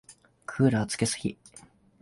[0.47, 1.37] クーラーつけすぎ。